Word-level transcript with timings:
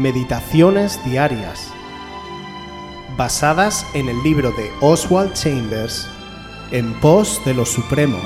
Meditaciones 0.00 0.98
Diarias, 1.04 1.70
basadas 3.18 3.86
en 3.92 4.08
el 4.08 4.22
libro 4.22 4.50
de 4.52 4.72
Oswald 4.80 5.34
Chambers, 5.34 6.08
En 6.70 6.98
pos 7.00 7.38
de 7.44 7.52
lo 7.52 7.66
Supremo. 7.66 8.16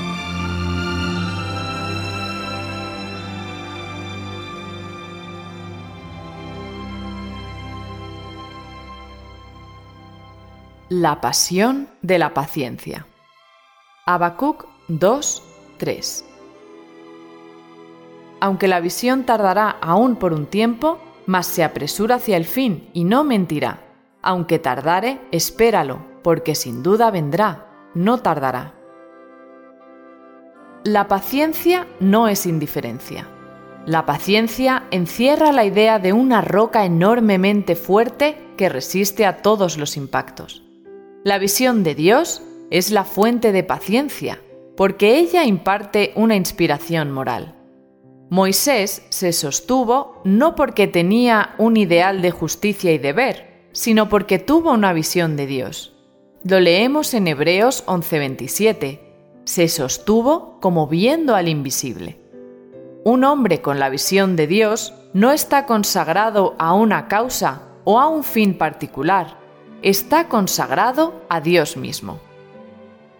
La 10.87 11.19
pasión 11.19 11.89
de 12.01 12.19
la 12.19 12.33
paciencia. 12.33 13.05
Habacuc 14.05 14.65
2, 14.87 15.43
3. 15.77 16.25
Aunque 18.39 18.69
la 18.69 18.79
visión 18.79 19.25
tardará 19.25 19.71
aún 19.81 20.15
por 20.15 20.31
un 20.31 20.45
tiempo, 20.45 20.99
mas 21.25 21.47
se 21.47 21.63
apresura 21.63 22.15
hacia 22.15 22.37
el 22.37 22.45
fin 22.45 22.89
y 22.93 23.03
no 23.03 23.23
mentirá. 23.23 23.81
Aunque 24.21 24.59
tardare, 24.59 25.21
espéralo, 25.31 26.05
porque 26.23 26.55
sin 26.55 26.83
duda 26.83 27.11
vendrá, 27.11 27.67
no 27.93 28.19
tardará. 28.19 28.73
La 30.83 31.07
paciencia 31.07 31.87
no 31.99 32.27
es 32.27 32.45
indiferencia. 32.45 33.27
La 33.85 34.05
paciencia 34.05 34.83
encierra 34.91 35.51
la 35.51 35.65
idea 35.65 35.99
de 35.99 36.13
una 36.13 36.41
roca 36.41 36.85
enormemente 36.85 37.75
fuerte 37.75 38.37
que 38.57 38.69
resiste 38.69 39.25
a 39.25 39.41
todos 39.41 39.77
los 39.77 39.97
impactos. 39.97 40.63
La 41.23 41.37
visión 41.37 41.83
de 41.83 41.95
Dios 41.95 42.43
es 42.69 42.91
la 42.91 43.03
fuente 43.03 43.51
de 43.51 43.63
paciencia, 43.63 44.41
porque 44.77 45.17
ella 45.17 45.43
imparte 45.43 46.13
una 46.15 46.35
inspiración 46.35 47.11
moral. 47.11 47.54
Moisés 48.29 49.05
se 49.09 49.33
sostuvo 49.33 50.21
no 50.23 50.55
porque 50.55 50.87
tenía 50.87 51.53
un 51.59 51.77
ideal 51.77 52.21
de 52.21 52.31
justicia 52.31 52.91
y 52.91 52.97
deber, 52.97 53.69
sino 53.71 54.09
porque 54.09 54.39
tuvo 54.39 54.71
una 54.71 54.93
visión 54.93 55.37
de 55.37 55.45
Dios. 55.45 55.93
Lo 56.43 56.59
leemos 56.59 57.13
en 57.13 57.27
Hebreos 57.27 57.83
11:27. 57.85 58.99
Se 59.45 59.67
sostuvo 59.67 60.59
como 60.59 60.87
viendo 60.87 61.35
al 61.35 61.47
invisible. 61.47 62.19
Un 63.03 63.23
hombre 63.23 63.61
con 63.61 63.79
la 63.79 63.89
visión 63.89 64.35
de 64.35 64.47
Dios 64.47 64.93
no 65.13 65.31
está 65.31 65.67
consagrado 65.67 66.55
a 66.57 66.73
una 66.73 67.07
causa 67.07 67.61
o 67.83 67.99
a 67.99 68.07
un 68.07 68.23
fin 68.23 68.57
particular, 68.57 69.37
está 69.83 70.27
consagrado 70.27 71.21
a 71.29 71.41
Dios 71.41 71.77
mismo. 71.77 72.19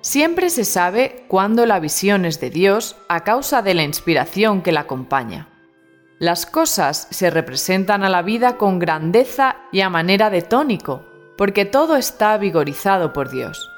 Siempre 0.06 0.52
se 0.52 0.66
sabe 0.66 1.26
cuándo 1.28 1.66
la 1.66 1.80
visión 1.80 2.26
es 2.26 2.40
de 2.40 2.52
Dios 2.52 2.96
a 3.10 3.24
causa 3.24 3.64
de 3.64 3.74
la 3.74 3.82
inspiración 3.82 4.62
que 4.62 4.72
la 4.72 4.82
acompaña. 4.82 5.50
Las 6.20 6.46
cosas 6.46 7.08
se 7.10 7.32
representan 7.32 8.04
a 8.04 8.10
la 8.10 8.22
vida 8.22 8.58
con 8.58 8.78
grandeza 8.78 9.56
y 9.72 9.82
a 9.82 9.90
manera 9.90 10.30
de 10.30 10.44
tónico, 10.44 11.08
porque 11.40 11.66
todo 11.66 11.98
está 11.98 12.38
vigorizado 12.38 13.14
por 13.14 13.32
Dios. 13.32 13.72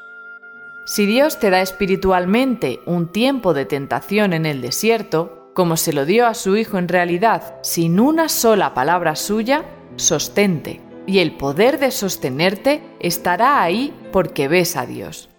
Si 0.85 1.05
Dios 1.05 1.39
te 1.39 1.49
da 1.49 1.61
espiritualmente 1.61 2.81
un 2.85 3.09
tiempo 3.09 3.53
de 3.53 3.63
tentación 3.63 4.33
en 4.33 4.45
el 4.45 4.59
desierto, 4.59 5.53
como 5.53 5.77
se 5.77 5.93
lo 5.93 6.03
dio 6.05 6.27
a 6.27 6.33
su 6.33 6.57
Hijo 6.57 6.77
en 6.77 6.89
realidad, 6.89 7.55
sin 7.61 8.01
una 8.01 8.27
sola 8.27 8.73
palabra 8.73 9.15
suya, 9.15 9.63
sostente, 9.95 10.81
y 11.05 11.19
el 11.19 11.37
poder 11.37 11.79
de 11.79 11.91
sostenerte 11.91 12.83
estará 12.99 13.61
ahí 13.61 13.93
porque 14.11 14.49
ves 14.49 14.75
a 14.75 14.85
Dios. 14.85 15.29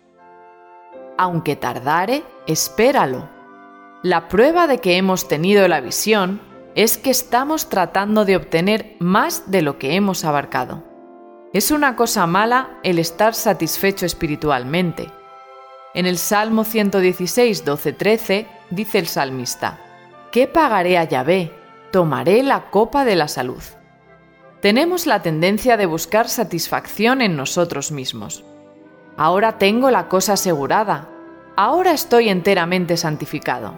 Aunque 1.19 1.57
tardare, 1.57 2.23
espéralo. 2.47 3.29
La 4.03 4.29
prueba 4.29 4.69
de 4.69 4.79
que 4.79 4.97
hemos 4.97 5.27
tenido 5.27 5.67
la 5.67 5.81
visión 5.81 6.41
es 6.77 6.97
que 6.97 7.11
estamos 7.11 7.69
tratando 7.69 8.25
de 8.25 8.37
obtener 8.37 8.95
más 9.01 9.51
de 9.51 9.63
lo 9.63 9.79
que 9.79 9.97
hemos 9.97 10.25
abarcado. 10.25 10.85
Es 11.53 11.73
una 11.73 11.97
cosa 11.97 12.27
mala 12.29 12.79
el 12.85 13.01
estar 13.01 13.35
satisfecho 13.35 14.07
espiritualmente. 14.07 15.11
En 15.93 16.07
el 16.07 16.19
Salmo 16.19 16.63
116, 16.63 17.65
12, 17.65 17.93
13 17.95 18.47
dice 18.71 18.99
el 18.99 19.09
salmista, 19.09 19.81
¿Qué 20.31 20.47
pagaré 20.47 20.99
a 20.99 21.05
Yahvé? 21.05 21.51
Tomaré 21.91 22.45
la 22.45 22.71
copa 22.71 23.05
de 23.05 23.17
la 23.17 23.27
salud. 23.27 23.63
Tenemos 24.61 25.07
la 25.07 25.23
tendencia 25.23 25.77
de 25.77 25.87
buscar 25.87 26.29
satisfacción 26.29 27.23
en 27.23 27.37
nosotros 27.37 27.91
mismos. 27.91 28.45
Ahora 29.19 29.59
tengo 29.59 29.91
la 29.91 30.09
cosa 30.09 30.33
asegurada. 30.33 31.11
Ahora 31.57 31.93
estoy 31.93 32.31
enteramente 32.31 32.97
santificado. 32.97 33.75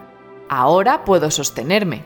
Ahora 0.49 1.05
puedo 1.05 1.33
sostenerme. 1.33 2.05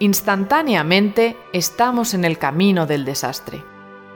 Instantáneamente 0.00 1.36
estamos 1.54 2.12
en 2.12 2.26
el 2.26 2.36
camino 2.36 2.86
del 2.86 3.06
desastre. 3.06 3.64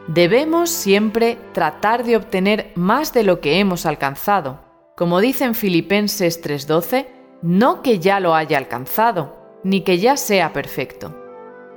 Debemos 0.09 0.69
siempre 0.69 1.39
tratar 1.53 2.05
de 2.05 2.17
obtener 2.17 2.73
más 2.75 3.15
de 3.15 3.23
lo 3.23 3.41
que 3.41 3.59
hemos 3.61 3.87
alcanzado. 3.87 4.61
Como 4.97 5.21
dice 5.21 5.44
en 5.44 5.55
Filipenses 5.55 6.43
3:12, 6.43 7.06
no 7.41 7.81
que 7.81 8.00
ya 8.00 8.21
lo 8.21 8.34
haya 8.34 8.59
alcanzado, 8.59 9.61
ni 9.65 9.81
que 9.81 9.99
ya 9.99 10.19
sea 10.19 10.53
perfecto 10.53 11.25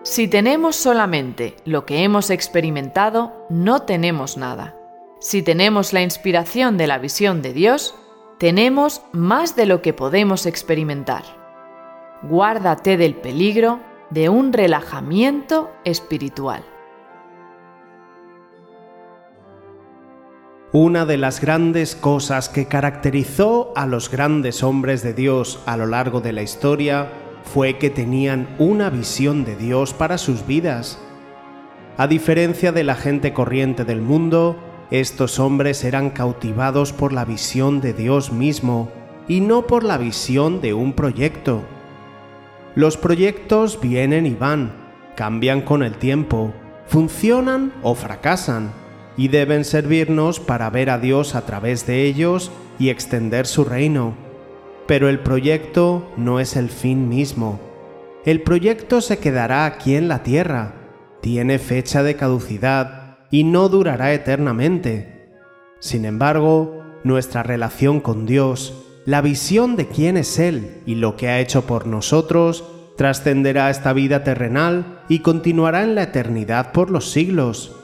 si 0.07 0.29
tenemos 0.29 0.77
solamente 0.77 1.57
lo 1.65 1.85
que 1.85 2.03
hemos 2.05 2.29
experimentado, 2.29 3.45
no 3.49 3.81
tenemos 3.81 4.37
nada. 4.37 4.76
Si 5.19 5.41
tenemos 5.41 5.93
la 5.93 6.03
inspiración 6.03 6.77
de 6.77 6.85
la 6.85 6.99
visión 6.99 7.41
de 7.41 7.51
Dios, 7.51 7.95
tenemos 8.37 9.01
más 9.13 9.55
de 9.55 9.65
lo 9.65 9.81
que 9.81 9.91
podemos 9.91 10.45
experimentar. 10.45 11.23
Guárdate 12.21 12.97
del 12.97 13.15
peligro 13.15 13.79
de 14.11 14.29
un 14.29 14.53
relajamiento 14.53 15.71
espiritual. 15.85 16.63
Una 20.71 21.05
de 21.07 21.17
las 21.17 21.41
grandes 21.41 21.95
cosas 21.95 22.47
que 22.47 22.67
caracterizó 22.67 23.73
a 23.75 23.87
los 23.87 24.11
grandes 24.11 24.61
hombres 24.61 25.01
de 25.01 25.13
Dios 25.13 25.63
a 25.65 25.77
lo 25.77 25.87
largo 25.87 26.21
de 26.21 26.33
la 26.33 26.43
historia 26.43 27.09
fue 27.43 27.79
que 27.79 27.89
tenían 27.89 28.55
una 28.59 28.91
visión 28.91 29.45
de 29.45 29.55
Dios 29.55 29.93
para 29.93 30.19
sus 30.19 30.45
vidas. 30.45 30.99
A 31.97 32.05
diferencia 32.05 32.71
de 32.71 32.83
la 32.83 32.95
gente 32.95 33.33
corriente 33.33 33.83
del 33.83 34.01
mundo, 34.01 34.66
estos 34.89 35.39
hombres 35.39 35.83
eran 35.83 36.11
cautivados 36.11 36.93
por 36.93 37.11
la 37.11 37.25
visión 37.25 37.81
de 37.81 37.93
Dios 37.93 38.31
mismo 38.31 38.89
y 39.27 39.41
no 39.41 39.67
por 39.67 39.83
la 39.83 39.97
visión 39.97 40.61
de 40.61 40.73
un 40.73 40.93
proyecto. 40.93 41.63
Los 42.75 42.95
proyectos 42.95 43.81
vienen 43.81 44.25
y 44.25 44.33
van, 44.33 44.71
cambian 45.15 45.61
con 45.61 45.83
el 45.83 45.95
tiempo, 45.95 46.53
funcionan 46.87 47.73
o 47.81 47.95
fracasan, 47.95 48.71
y 49.17 49.29
deben 49.29 49.65
servirnos 49.65 50.39
para 50.39 50.69
ver 50.69 50.91
a 50.91 50.99
Dios 50.99 51.35
a 51.35 51.45
través 51.45 51.87
de 51.87 52.03
ellos 52.05 52.51
y 52.79 52.89
extender 52.89 53.47
su 53.47 53.65
reino. 53.65 54.13
Pero 54.85 55.09
el 55.09 55.19
proyecto 55.19 56.07
no 56.15 56.39
es 56.39 56.55
el 56.55 56.69
fin 56.69 57.09
mismo. 57.09 57.59
El 58.25 58.43
proyecto 58.43 59.01
se 59.01 59.17
quedará 59.17 59.65
aquí 59.65 59.95
en 59.95 60.07
la 60.07 60.21
tierra, 60.21 60.75
tiene 61.21 61.59
fecha 61.59 62.03
de 62.03 62.15
caducidad 62.15 62.96
y 63.31 63.43
no 63.43 63.69
durará 63.69 64.13
eternamente. 64.13 65.29
Sin 65.79 66.05
embargo, 66.05 66.83
nuestra 67.03 67.43
relación 67.43 67.99
con 67.99 68.25
Dios, 68.25 68.73
la 69.05 69.21
visión 69.21 69.75
de 69.75 69.87
quién 69.87 70.17
es 70.17 70.39
Él 70.39 70.81
y 70.85 70.95
lo 70.95 71.15
que 71.15 71.29
ha 71.29 71.39
hecho 71.39 71.65
por 71.65 71.87
nosotros, 71.87 72.65
trascenderá 72.97 73.69
esta 73.69 73.93
vida 73.93 74.23
terrenal 74.23 75.03
y 75.07 75.19
continuará 75.19 75.83
en 75.83 75.95
la 75.95 76.03
eternidad 76.03 76.71
por 76.71 76.89
los 76.89 77.11
siglos. 77.11 77.75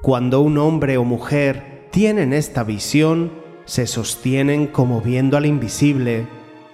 Cuando 0.00 0.40
un 0.40 0.58
hombre 0.58 0.96
o 0.96 1.04
mujer 1.04 1.88
tienen 1.90 2.32
esta 2.32 2.62
visión, 2.62 3.32
se 3.64 3.86
sostienen 3.86 4.68
como 4.68 5.00
viendo 5.00 5.36
al 5.36 5.44
invisible, 5.44 6.28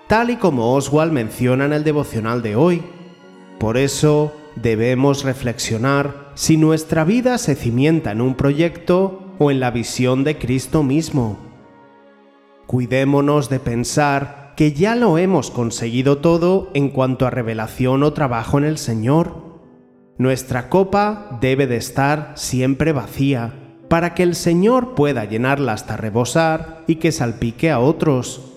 tal 0.08 0.30
y 0.30 0.36
como 0.36 0.74
Oswald 0.74 1.12
menciona 1.12 1.64
en 1.64 1.72
el 1.72 1.84
devocional 1.84 2.42
de 2.42 2.54
hoy. 2.54 2.82
Por 3.58 3.78
eso 3.78 4.34
debemos 4.56 5.24
reflexionar 5.24 6.21
si 6.34 6.56
nuestra 6.56 7.04
vida 7.04 7.38
se 7.38 7.54
cimienta 7.54 8.12
en 8.12 8.20
un 8.20 8.34
proyecto 8.34 9.34
o 9.38 9.50
en 9.50 9.60
la 9.60 9.70
visión 9.70 10.24
de 10.24 10.38
Cristo 10.38 10.82
mismo. 10.82 11.38
Cuidémonos 12.66 13.48
de 13.50 13.60
pensar 13.60 14.54
que 14.56 14.72
ya 14.72 14.94
lo 14.94 15.18
hemos 15.18 15.50
conseguido 15.50 16.18
todo 16.18 16.70
en 16.74 16.90
cuanto 16.90 17.26
a 17.26 17.30
revelación 17.30 18.02
o 18.02 18.12
trabajo 18.12 18.58
en 18.58 18.64
el 18.64 18.78
Señor. 18.78 19.60
Nuestra 20.18 20.68
copa 20.68 21.38
debe 21.40 21.66
de 21.66 21.76
estar 21.76 22.32
siempre 22.34 22.92
vacía 22.92 23.54
para 23.88 24.14
que 24.14 24.22
el 24.22 24.34
Señor 24.34 24.94
pueda 24.94 25.24
llenarla 25.24 25.72
hasta 25.72 25.96
rebosar 25.96 26.82
y 26.86 26.96
que 26.96 27.12
salpique 27.12 27.70
a 27.70 27.78
otros. 27.78 28.52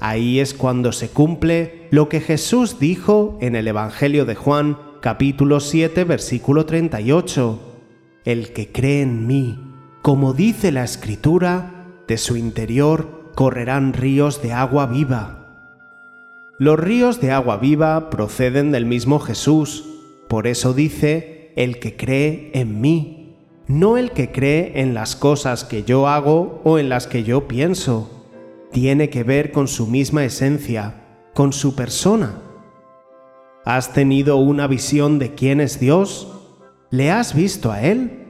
Ahí 0.00 0.38
es 0.38 0.54
cuando 0.54 0.92
se 0.92 1.08
cumple 1.08 1.88
lo 1.90 2.08
que 2.08 2.20
Jesús 2.20 2.78
dijo 2.78 3.38
en 3.40 3.56
el 3.56 3.66
Evangelio 3.66 4.24
de 4.24 4.36
Juan 4.36 4.78
capítulo 5.00 5.60
7 5.60 6.04
versículo 6.04 6.66
38. 6.66 7.60
El 8.24 8.52
que 8.52 8.72
cree 8.72 9.02
en 9.02 9.26
mí, 9.26 9.58
como 10.02 10.32
dice 10.32 10.72
la 10.72 10.82
Escritura, 10.84 11.86
de 12.08 12.18
su 12.18 12.36
interior 12.36 13.30
correrán 13.34 13.92
ríos 13.92 14.42
de 14.42 14.52
agua 14.52 14.86
viva. 14.86 15.34
Los 16.58 16.78
ríos 16.80 17.20
de 17.20 17.30
agua 17.30 17.58
viva 17.58 18.10
proceden 18.10 18.72
del 18.72 18.86
mismo 18.86 19.20
Jesús, 19.20 19.84
por 20.28 20.48
eso 20.48 20.74
dice 20.74 21.52
el 21.54 21.78
que 21.78 21.96
cree 21.96 22.50
en 22.54 22.80
mí, 22.80 23.36
no 23.68 23.96
el 23.96 24.10
que 24.10 24.32
cree 24.32 24.80
en 24.80 24.94
las 24.94 25.14
cosas 25.14 25.62
que 25.62 25.84
yo 25.84 26.08
hago 26.08 26.60
o 26.64 26.78
en 26.78 26.88
las 26.88 27.06
que 27.06 27.22
yo 27.22 27.46
pienso. 27.46 28.26
Tiene 28.72 29.10
que 29.10 29.22
ver 29.22 29.52
con 29.52 29.68
su 29.68 29.86
misma 29.86 30.24
esencia, 30.24 30.94
con 31.34 31.52
su 31.52 31.76
persona. 31.76 32.47
¿Has 33.64 33.92
tenido 33.92 34.36
una 34.36 34.66
visión 34.66 35.18
de 35.18 35.34
quién 35.34 35.60
es 35.60 35.80
Dios? 35.80 36.28
¿Le 36.90 37.10
has 37.10 37.34
visto 37.34 37.70
a 37.70 37.82
Él? 37.82 38.26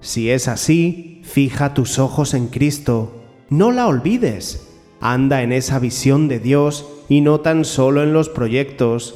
Si 0.00 0.30
es 0.30 0.48
así, 0.48 1.20
fija 1.24 1.74
tus 1.74 1.98
ojos 1.98 2.34
en 2.34 2.48
Cristo. 2.48 3.20
No 3.50 3.70
la 3.70 3.86
olvides. 3.86 4.66
Anda 5.00 5.42
en 5.42 5.52
esa 5.52 5.78
visión 5.78 6.28
de 6.28 6.40
Dios 6.40 6.86
y 7.08 7.20
no 7.20 7.40
tan 7.40 7.64
solo 7.64 8.02
en 8.02 8.12
los 8.12 8.28
proyectos. 8.28 9.14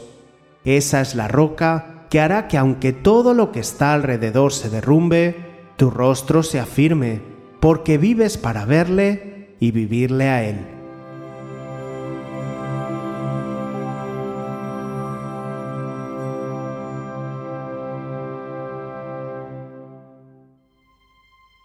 Esa 0.64 1.00
es 1.00 1.14
la 1.14 1.28
roca 1.28 2.06
que 2.10 2.20
hará 2.20 2.48
que 2.48 2.58
aunque 2.58 2.92
todo 2.92 3.34
lo 3.34 3.50
que 3.50 3.60
está 3.60 3.92
alrededor 3.92 4.52
se 4.52 4.70
derrumbe, 4.70 5.36
tu 5.76 5.90
rostro 5.90 6.42
se 6.42 6.60
afirme, 6.60 7.20
porque 7.60 7.98
vives 7.98 8.38
para 8.38 8.64
verle 8.64 9.56
y 9.60 9.72
vivirle 9.72 10.28
a 10.28 10.44
Él. 10.44 10.56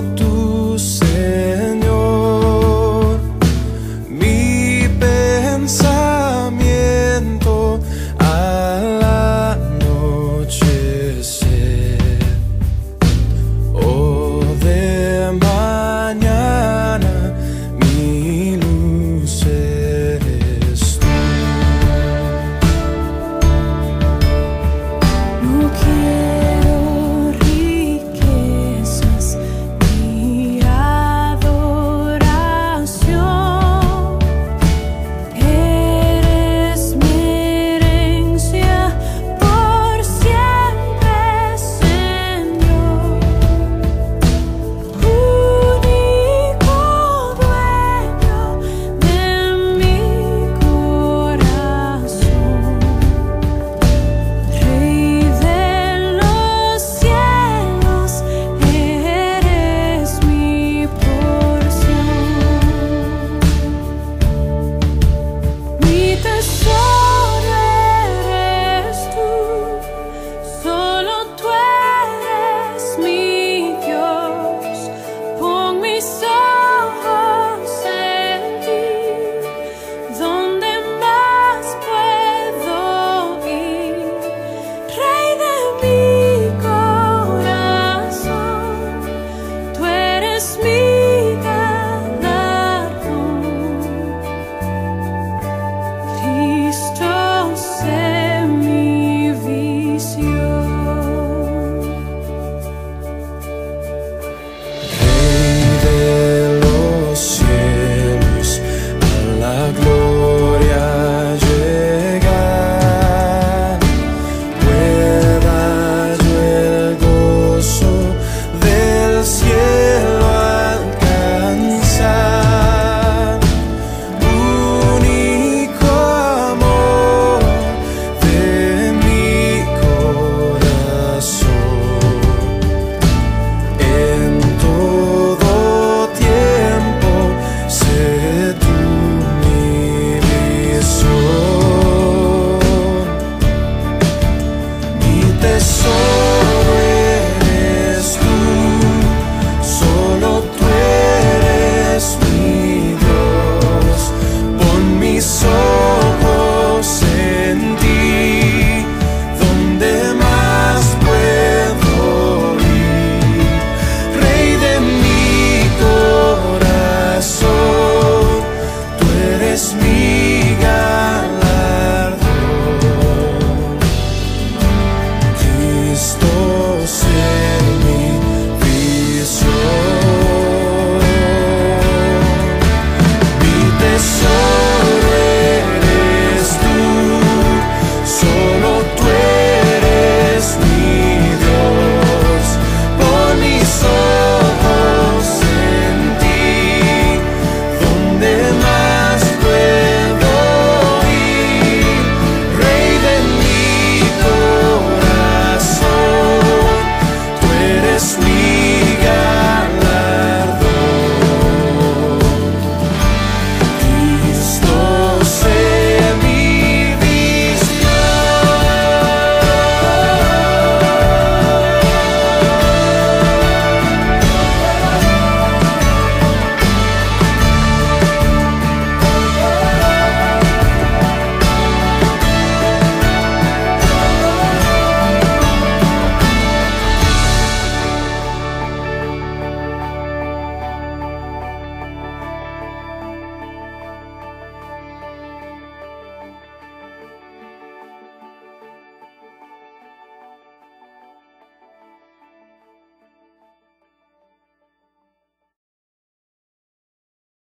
me 0.00 0.29